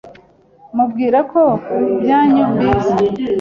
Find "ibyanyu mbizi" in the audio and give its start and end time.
1.93-2.95